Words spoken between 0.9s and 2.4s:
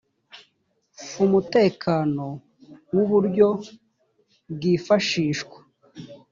f umutekano